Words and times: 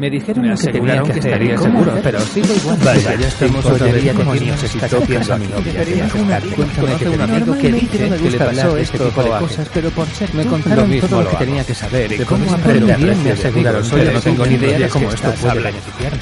Me 0.00 0.08
dijeron 0.08 0.48
me 0.48 0.54
que 0.54 0.72
tenía 0.72 1.02
que 1.02 1.12
estaría 1.12 1.58
seguro, 1.58 1.92
pero 2.02 2.20
sigo 2.20 2.54
igual. 2.54 2.78
Vaya, 2.82 3.14
ya 3.16 3.28
estamos 3.28 3.66
otra 3.66 3.86
vez 3.92 4.14
como 4.14 4.34
niños. 4.34 4.62
Estás 4.62 4.94
a 5.30 5.36
mi 5.36 5.46
novia. 5.46 6.08
Cuéntame 6.56 6.96
que 6.96 7.08
un 7.10 7.20
amigo 7.20 7.58
que 7.58 7.72
dice 7.72 8.08
que 8.08 8.30
le 8.30 8.38
pasó 8.38 8.76
este 8.78 8.98
tipo 8.98 9.22
de 9.22 9.28
cosas, 9.28 9.68
pero 9.74 9.90
por 9.90 10.06
ser 10.08 10.34
me 10.34 10.46
contaron 10.46 11.00
todo 11.00 11.22
lo 11.22 11.30
que 11.30 11.36
tenía 11.36 11.64
que 11.64 11.74
saber 11.74 12.12
y 12.12 12.18
cómo 12.20 12.50
aprender 12.50 12.96
bien 12.96 13.22
me 13.22 13.32
aseguraron. 13.32 13.82
Yo 13.82 14.12
no 14.12 14.20
tengo 14.22 14.46
ni 14.46 14.54
idea 14.54 14.78
de 14.78 14.88
cómo 14.88 15.10
esto 15.10 15.34
puede 15.34 15.60
beneficiar. 15.60 16.12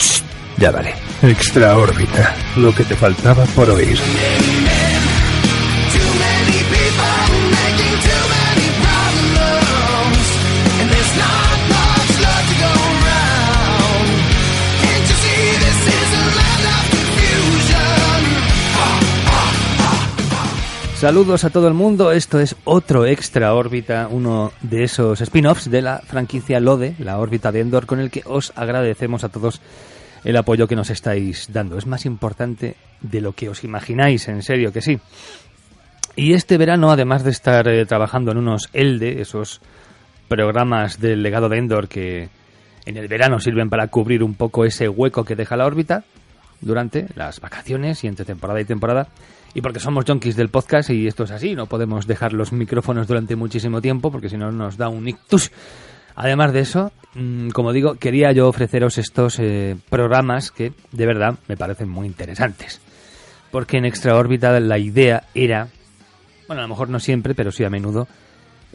Ya 0.57 0.73
vale. 0.73 0.93
Extra 1.23 1.79
órbita. 1.79 2.35
Lo 2.57 2.75
que 2.75 2.83
te 2.83 2.97
faltaba 2.97 3.45
por 3.45 3.71
oír. 3.71 3.97
Saludos 20.99 21.45
a 21.45 21.51
todo 21.51 21.69
el 21.69 21.75
mundo, 21.75 22.11
esto 22.11 22.41
es 22.41 22.57
otro 22.65 23.07
Extra 23.07 23.55
órbita, 23.55 24.09
uno 24.11 24.51
de 24.63 24.83
esos 24.83 25.21
spin-offs 25.21 25.71
de 25.71 25.81
la 25.81 25.99
franquicia 25.99 26.59
LODE, 26.59 26.97
la 26.99 27.21
órbita 27.21 27.53
de 27.53 27.61
Endor, 27.61 27.87
con 27.87 28.01
el 28.01 28.11
que 28.11 28.23
os 28.25 28.53
agradecemos 28.57 29.23
a 29.23 29.29
todos 29.29 29.61
el 30.25 30.37
apoyo 30.37 30.67
que 30.67 30.75
nos 30.75 30.91
estáis 30.91 31.53
dando. 31.53 31.79
Es 31.79 31.87
más 31.87 32.05
importante 32.05 32.75
de 33.01 33.21
lo 33.21 33.31
que 33.31 33.49
os 33.49 33.63
imagináis, 33.63 34.27
en 34.27 34.43
serio 34.43 34.73
que 34.73 34.83
sí. 34.83 34.99
Y 36.17 36.33
este 36.33 36.59
verano, 36.59 36.91
además 36.91 37.23
de 37.23 37.31
estar 37.31 37.69
eh, 37.69 37.87
trabajando 37.87 38.33
en 38.33 38.39
unos 38.39 38.69
ELDE, 38.73 39.21
esos 39.21 39.61
programas 40.27 40.99
del 40.99 41.23
legado 41.23 41.49
de 41.49 41.59
Endor 41.59 41.87
que 41.87 42.29
en 42.87 42.97
el 42.97 43.07
verano 43.07 43.39
sirven 43.39 43.71
para 43.71 43.87
cubrir 43.87 44.25
un 44.25 44.35
poco 44.35 44.65
ese 44.65 44.89
hueco 44.89 45.25
que 45.25 45.37
deja 45.37 45.57
la 45.57 45.67
órbita 45.67 46.03
durante 46.61 47.07
las 47.15 47.41
vacaciones 47.41 48.03
y 48.03 48.09
entre 48.09 48.25
temporada 48.25 48.61
y 48.61 48.65
temporada, 48.65 49.07
y 49.59 49.61
porque 49.61 49.81
somos 49.81 50.05
junkies 50.05 50.37
del 50.37 50.51
podcast 50.51 50.89
y 50.91 51.09
esto 51.09 51.25
es 51.25 51.33
así, 51.33 51.57
no 51.57 51.67
podemos 51.67 52.07
dejar 52.07 52.33
los 52.33 52.53
micrófonos 52.53 53.09
durante 53.09 53.35
muchísimo 53.35 53.83
tiempo 53.83 54.13
porque 54.13 54.29
si 54.29 54.37
no 54.37 54.53
nos 54.53 54.77
da 54.77 54.89
un 54.89 55.09
ictus. 55.09 55.51
Además 56.15 56.53
de 56.53 56.61
eso, 56.61 56.93
mm, 57.15 57.49
como 57.49 57.73
digo, 57.73 57.97
quería 57.97 58.31
yo 58.31 58.47
ofreceros 58.47 58.99
estos 58.99 59.41
eh, 59.41 59.77
programas 59.91 60.53
que 60.53 60.73
de 60.93 61.07
verdad 61.07 61.41
me 61.49 61.57
parecen 61.57 61.89
muy 61.89 62.07
interesantes. 62.07 62.81
Porque 63.51 63.79
en 63.79 63.85
Extra 63.85 64.15
Órbita 64.15 64.61
la 64.61 64.79
idea 64.79 65.25
era, 65.35 65.67
bueno, 66.47 66.61
a 66.61 66.65
lo 66.65 66.69
mejor 66.69 66.89
no 66.89 67.01
siempre, 67.01 67.35
pero 67.35 67.51
sí 67.51 67.65
a 67.65 67.69
menudo, 67.69 68.07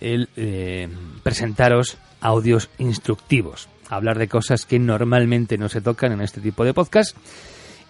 el 0.02 0.28
eh, 0.36 0.89
presentaros 1.23 1.98
audios 2.20 2.70
instructivos, 2.78 3.70
hablar 3.88 4.20
de 4.20 4.28
cosas 4.28 4.66
que 4.66 4.80
normalmente 4.80 5.58
no 5.58 5.70
se 5.70 5.80
tocan 5.80 6.11
en 6.11 6.20
este 6.20 6.42
tipo 6.42 6.66
de 6.66 6.73
podcast 6.73 7.16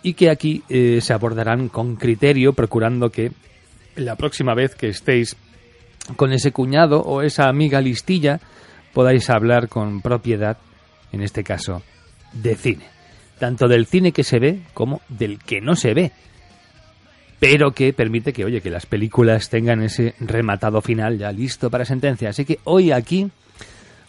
y 0.04 0.14
que 0.14 0.30
aquí 0.30 0.62
eh, 0.70 1.00
se 1.02 1.14
abordarán 1.14 1.70
con 1.70 1.96
criterio, 1.96 2.54
procurando 2.54 3.10
que 3.10 3.32
la 3.96 4.16
próxima 4.16 4.54
vez 4.54 4.76
que 4.76 4.90
estéis 4.90 5.36
con 6.18 6.34
ese 6.34 6.52
cuñado 6.52 7.02
o 7.02 7.22
esa 7.22 7.48
amiga 7.48 7.80
listilla 7.82 8.40
podáis 8.94 9.30
hablar 9.30 9.70
con 9.70 10.02
propiedad, 10.02 10.58
en 11.12 11.22
este 11.22 11.44
caso, 11.44 11.82
de 12.34 12.56
cine. 12.56 12.86
Tanto 13.40 13.68
del 13.68 13.86
cine 13.86 14.12
que 14.12 14.24
se 14.24 14.40
ve 14.40 14.60
como 14.74 15.02
del 15.10 15.40
que 15.40 15.62
no 15.62 15.76
se 15.76 15.94
ve. 15.94 16.12
Pero 17.40 17.72
que 17.72 17.94
permite 17.94 18.32
que, 18.32 18.46
oye, 18.46 18.62
que 18.62 18.70
las 18.70 18.86
películas 18.86 19.50
tengan 19.50 19.82
ese 19.82 20.16
rematado 20.20 20.82
final 20.82 21.18
ya 21.18 21.32
listo 21.32 21.70
para 21.70 21.86
sentencia. 21.86 22.30
Así 22.30 22.46
que 22.46 22.60
hoy 22.64 22.92
aquí 22.92 23.30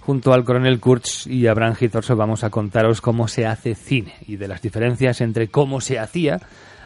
Junto 0.05 0.35
al 0.35 0.45
coronel 0.45 0.81
Kurtz 0.81 1.27
y 1.27 1.47
Abraham 1.47 1.77
Hitorso 1.81 2.15
vamos 2.15 2.45
a 2.45 2.51
contaros 2.51 3.01
cómo 3.01 3.27
se 3.27 3.47
hace 3.47 3.75
cine 3.75 4.13
y 4.27 4.37
de 4.37 4.49
las 4.49 4.61
diferencias 4.61 5.23
entre 5.23 5.49
cómo 5.49 5.81
se 5.81 5.99
hacía 5.99 6.43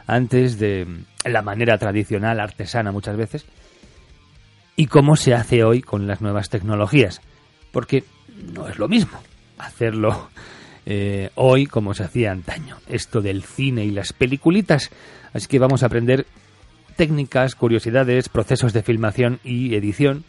antes 0.07 0.61
de 0.61 0.87
la 1.25 1.43
manera 1.43 1.79
tradicional, 1.79 2.39
artesana 2.39 2.93
muchas 2.93 3.17
veces, 3.17 3.45
y 4.77 4.87
cómo 4.87 5.17
se 5.17 5.35
hace 5.35 5.65
hoy 5.65 5.83
con 5.83 6.07
las 6.07 6.21
nuevas 6.21 6.49
tecnologías. 6.49 7.21
Porque 7.73 8.05
no 8.55 8.69
es 8.69 8.79
lo 8.79 8.87
mismo 8.87 9.19
hacerlo 9.59 10.31
eh, 10.87 11.31
hoy 11.35 11.67
como 11.67 11.95
se 11.95 12.05
hacía 12.05 12.31
antaño. 12.31 12.77
Esto 12.87 13.21
del 13.21 13.43
cine 13.43 13.85
y 13.85 13.91
las 13.91 14.13
peliculitas. 14.13 14.91
Así 15.33 15.49
que 15.49 15.59
vamos 15.59 15.83
a 15.83 15.87
aprender 15.87 16.25
técnicas, 16.95 17.57
curiosidades, 17.57 18.29
procesos 18.29 18.73
de 18.73 18.85
filmación 18.85 19.41
y 19.43 19.75
edición 19.75 20.23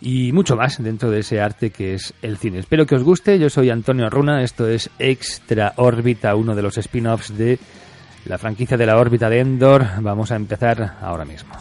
y 0.00 0.32
mucho 0.32 0.56
más 0.56 0.82
dentro 0.82 1.10
de 1.10 1.20
ese 1.20 1.40
arte 1.40 1.70
que 1.70 1.94
es 1.94 2.14
el 2.22 2.38
cine. 2.38 2.58
Espero 2.58 2.86
que 2.86 2.94
os 2.94 3.02
guste. 3.02 3.38
Yo 3.38 3.50
soy 3.50 3.70
Antonio 3.70 4.08
Runa. 4.08 4.42
Esto 4.42 4.68
es 4.68 4.90
Extra 4.98 5.74
Órbita, 5.76 6.34
uno 6.34 6.54
de 6.54 6.62
los 6.62 6.78
spin-offs 6.78 7.36
de 7.36 7.58
la 8.24 8.38
franquicia 8.38 8.76
de 8.76 8.86
la 8.86 8.98
órbita 8.98 9.28
de 9.28 9.40
Endor. 9.40 9.86
Vamos 10.00 10.32
a 10.32 10.36
empezar 10.36 10.98
ahora 11.00 11.24
mismo. 11.24 11.54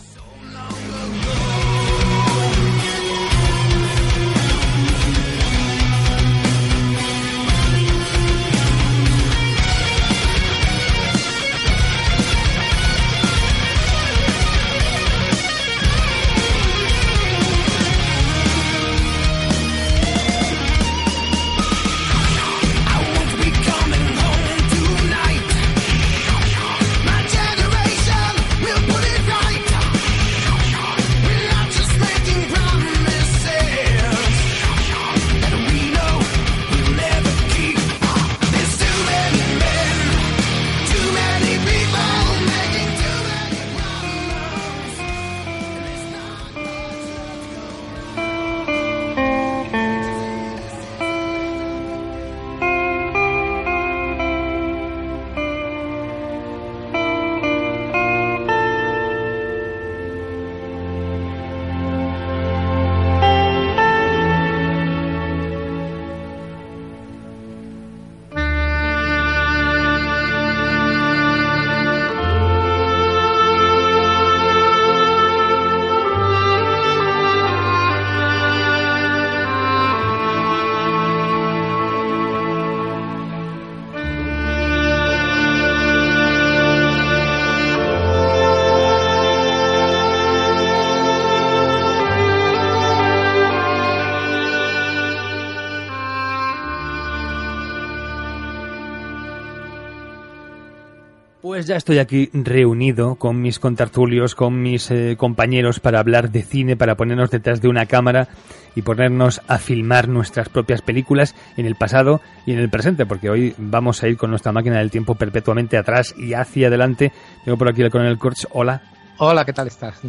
Pues 101.60 101.68
ya 101.68 101.76
estoy 101.76 101.98
aquí 101.98 102.30
reunido 102.32 103.16
con 103.16 103.42
mis 103.42 103.60
contertulios, 103.60 104.34
con 104.34 104.62
mis 104.62 104.90
eh, 104.92 105.18
compañeros 105.18 105.82
para 105.82 106.00
hablar 106.00 106.32
de 106.32 106.42
cine, 106.42 106.78
para 106.78 106.96
ponernos 106.96 107.32
detrás 107.32 107.60
de 107.60 107.68
una 107.68 107.86
cámara 107.86 108.30
y 108.78 108.82
ponernos 108.82 109.42
a 109.46 109.58
filmar 109.58 110.08
nuestras 110.08 110.48
propias 110.48 110.82
películas 110.82 111.36
en 111.58 111.66
el 111.66 111.76
pasado 111.76 112.22
y 112.46 112.54
en 112.54 112.60
el 112.60 112.70
presente, 112.70 113.06
porque 113.06 113.30
hoy 113.30 113.56
vamos 113.58 114.02
a 114.02 114.08
ir 114.08 114.16
con 114.16 114.30
nuestra 114.30 114.54
máquina 114.54 114.78
del 114.78 114.90
tiempo 114.90 115.16
perpetuamente 115.16 115.76
atrás 115.76 116.16
y 116.18 116.34
hacia 116.34 116.70
adelante. 116.70 117.12
Tengo 117.44 117.58
por 117.58 117.68
aquí 117.68 117.82
el 117.82 117.92
coronel 117.92 118.18
Kurtz. 118.18 118.48
Hola. 118.52 118.82
Hola, 119.18 119.44
¿qué 119.44 119.52
tal 119.52 119.68
estás? 119.68 120.00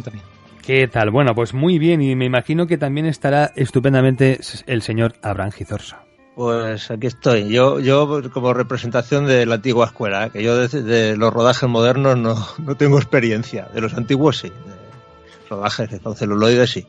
¿Qué 0.65 0.87
tal? 0.87 1.11
Bueno, 1.11 1.35
pues 1.35 1.53
muy 1.53 1.79
bien 1.79 2.01
y 2.01 2.15
me 2.15 2.23
imagino 2.23 2.65
que 2.65 2.77
también 2.77 3.07
estará 3.07 3.51
estupendamente 3.57 4.39
el 4.67 4.81
señor 4.83 5.15
Abraham 5.21 5.51
Gizorso. 5.51 5.97
Pues 6.35 6.89
aquí 6.89 7.07
estoy. 7.07 7.49
Yo, 7.49 7.79
yo 7.79 8.21
como 8.31 8.53
representación 8.53 9.25
de 9.25 9.45
la 9.45 9.55
antigua 9.55 9.87
escuela, 9.87 10.27
¿eh? 10.27 10.29
que 10.31 10.43
yo 10.43 10.55
de, 10.67 11.17
los 11.17 11.33
rodajes 11.33 11.67
modernos 11.67 12.17
no, 12.17 12.35
no, 12.59 12.75
tengo 12.75 12.97
experiencia. 12.97 13.67
De 13.73 13.81
los 13.81 13.93
antiguos 13.93 14.39
sí. 14.39 14.49
De 14.49 15.49
rodajes 15.49 15.89
con 16.01 16.15
celuloides 16.15 16.69
sí. 16.69 16.87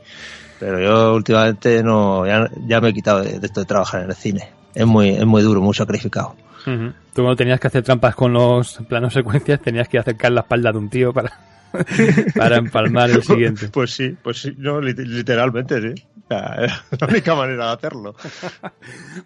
Pero 0.61 0.81
yo 0.81 1.15
últimamente 1.15 1.83
no, 1.83 2.25
ya, 2.25 2.49
ya 2.67 2.81
me 2.81 2.91
he 2.91 2.95
quitado 2.95 3.21
de, 3.23 3.41
esto 3.43 3.61
de 3.61 3.67
trabajar 3.67 4.03
en 4.03 4.11
el 4.11 4.17
cine. 4.17 4.51
Es 4.75 4.87
muy, 4.87 5.11
es 5.11 5.27
muy 5.27 5.43
duro, 5.43 5.61
muy 5.61 5.75
sacrificado. 5.75 6.37
Tú 6.65 7.23
cuando 7.23 7.35
tenías 7.35 7.59
que 7.59 7.67
hacer 7.67 7.83
trampas 7.83 8.15
con 8.15 8.33
los 8.33 8.79
planos 8.89 9.13
secuencias, 9.13 9.61
tenías 9.61 9.89
que 9.89 9.99
acercar 9.99 10.31
la 10.31 10.43
espalda 10.43 10.71
de 10.71 10.79
un 10.79 10.89
tío 10.89 11.13
para, 11.13 11.33
para 12.37 12.57
empalmar 12.57 13.11
el 13.11 13.23
siguiente. 13.23 13.69
Pues 13.69 13.93
sí, 13.93 14.17
pues 14.23 14.43
sí, 14.43 14.55
no, 14.59 14.81
literalmente, 14.81 15.81
sí. 15.81 16.05
la 16.29 17.07
única 17.09 17.35
manera 17.35 17.67
de 17.67 17.73
hacerlo. 17.73 18.15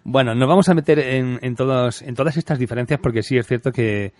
bueno, 0.03 0.35
nos 0.35 0.47
vamos 0.47 0.67
a 0.69 0.73
meter 0.73 0.99
en, 0.99 1.39
en, 1.41 1.55
todos, 1.55 2.01
en 2.01 2.15
todas 2.15 2.37
estas 2.37 2.59
diferencias 2.59 2.99
porque 3.01 3.23
sí 3.23 3.37
es 3.37 3.47
cierto 3.47 3.71
que 3.71 4.13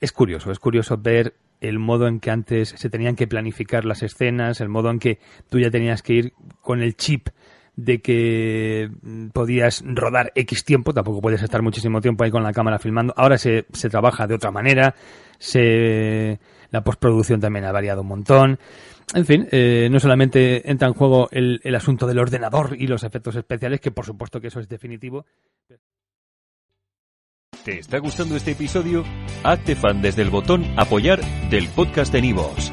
es 0.00 0.12
curioso, 0.12 0.50
es 0.50 0.58
curioso 0.58 0.96
ver 0.98 1.34
el 1.60 1.78
modo 1.78 2.06
en 2.06 2.20
que 2.20 2.30
antes 2.30 2.70
se 2.76 2.90
tenían 2.90 3.16
que 3.16 3.26
planificar 3.26 3.84
las 3.84 4.02
escenas, 4.02 4.60
el 4.60 4.68
modo 4.68 4.90
en 4.90 4.98
que 4.98 5.18
tú 5.48 5.58
ya 5.58 5.70
tenías 5.70 6.02
que 6.02 6.14
ir 6.14 6.32
con 6.62 6.80
el 6.80 6.96
chip 6.96 7.28
de 7.84 8.00
que 8.00 8.90
podías 9.32 9.82
rodar 9.84 10.32
X 10.34 10.64
tiempo, 10.64 10.92
tampoco 10.92 11.20
puedes 11.20 11.42
estar 11.42 11.62
muchísimo 11.62 12.00
tiempo 12.00 12.24
ahí 12.24 12.30
con 12.30 12.42
la 12.42 12.52
cámara 12.52 12.78
filmando. 12.78 13.14
Ahora 13.16 13.38
se, 13.38 13.66
se 13.72 13.88
trabaja 13.88 14.26
de 14.26 14.34
otra 14.34 14.50
manera, 14.50 14.94
se, 15.38 16.38
la 16.70 16.82
postproducción 16.82 17.40
también 17.40 17.64
ha 17.64 17.72
variado 17.72 18.02
un 18.02 18.08
montón. 18.08 18.58
En 19.14 19.26
fin, 19.26 19.48
eh, 19.50 19.88
no 19.90 19.98
solamente 19.98 20.70
entra 20.70 20.86
en 20.86 20.94
juego 20.94 21.28
el, 21.32 21.60
el 21.64 21.74
asunto 21.74 22.06
del 22.06 22.18
ordenador 22.18 22.76
y 22.78 22.86
los 22.86 23.02
efectos 23.02 23.34
especiales, 23.36 23.80
que 23.80 23.90
por 23.90 24.06
supuesto 24.06 24.40
que 24.40 24.48
eso 24.48 24.60
es 24.60 24.68
definitivo. 24.68 25.26
¿Te 27.64 27.78
está 27.78 27.98
gustando 27.98 28.36
este 28.36 28.52
episodio? 28.52 29.04
Hazte 29.42 29.76
fan 29.76 30.00
desde 30.00 30.22
el 30.22 30.30
botón 30.30 30.64
Apoyar 30.78 31.20
del 31.50 31.68
podcast 31.68 32.12
de 32.12 32.22
Nivos. 32.22 32.72